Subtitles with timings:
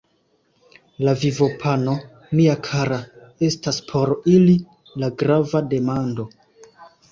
[1.07, 1.93] La vivopano,
[2.39, 2.99] mia kara,
[3.51, 4.57] estas por ili
[5.05, 6.29] la grava demando.